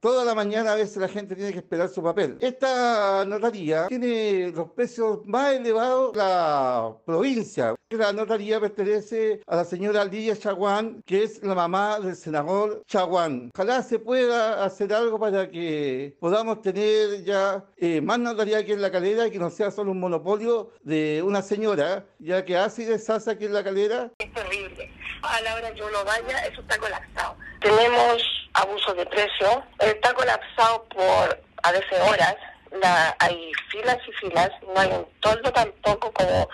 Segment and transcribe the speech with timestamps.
[0.00, 2.38] Toda la mañana a veces la gente tiene que esperar su papel.
[2.40, 7.74] Esta notaría tiene los precios más elevados de la provincia.
[7.90, 13.50] La notaría pertenece a la señora Lidia Chaguán, que es la mamá del senador Chaguán.
[13.54, 18.80] Ojalá se pueda hacer algo para que podamos tener ya eh, más notaría aquí en
[18.80, 22.84] la calera y que no sea solo un monopolio de una señora, ya que hace
[22.84, 24.10] y deshace aquí en la calera.
[24.18, 24.90] Es terrible.
[25.22, 27.36] A la hora que uno vaya, eso está colapsado.
[27.60, 28.22] Tenemos
[28.60, 32.36] abuso de precio, está colapsado por a veces horas,
[32.82, 36.48] la, hay filas y filas, no hay un toldo tampoco como,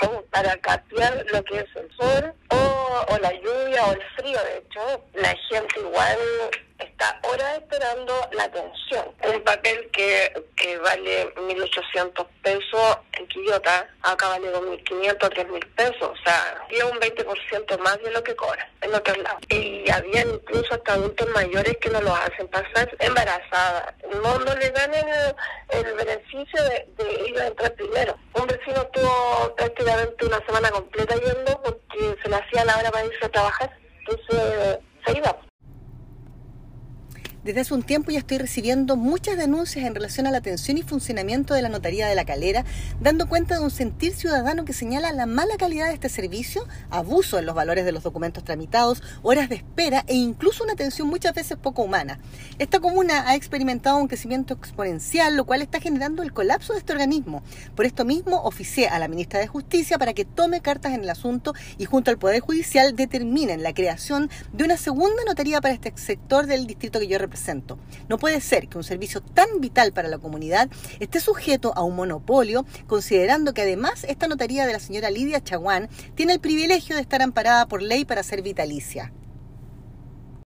[0.00, 4.38] como para capear lo que es el sol o, o la lluvia o el frío.
[4.42, 6.18] De hecho, la gente igual
[8.32, 9.04] la atención.
[9.22, 16.16] Un papel que, que vale 1.800 pesos en Quillota, acá vale 2.500, 3.000 pesos, o
[16.24, 19.40] sea, tiene un 20% más de lo que cobra en otros lados.
[19.50, 23.94] Y había incluso hasta adultos mayores que no lo hacen pasar embarazadas.
[24.22, 25.34] No, no le dan el,
[25.70, 28.16] el beneficio de, de ir a entrar primero.
[28.34, 33.04] Un vecino estuvo prácticamente una semana completa yendo porque se le hacía la hora para
[33.04, 33.70] irse a trabajar,
[34.00, 35.47] entonces se iba.
[37.44, 40.82] Desde hace un tiempo ya estoy recibiendo muchas denuncias en relación a la atención y
[40.82, 42.64] funcionamiento de la Notaría de la Calera,
[43.00, 47.38] dando cuenta de un sentir ciudadano que señala la mala calidad de este servicio, abuso
[47.38, 51.32] en los valores de los documentos tramitados, horas de espera e incluso una atención muchas
[51.32, 52.18] veces poco humana.
[52.58, 56.92] Esta comuna ha experimentado un crecimiento exponencial, lo cual está generando el colapso de este
[56.92, 57.44] organismo.
[57.76, 61.10] Por esto mismo, oficié a la ministra de Justicia para que tome cartas en el
[61.10, 65.92] asunto y junto al Poder Judicial determinen la creación de una segunda notaría para este
[65.94, 67.37] sector del distrito que yo represento
[68.08, 70.68] no puede ser que un servicio tan vital para la comunidad
[71.00, 75.88] esté sujeto a un monopolio, considerando que además esta notaría de la señora Lidia Chaguán
[76.14, 79.12] tiene el privilegio de estar amparada por ley para ser vitalicia.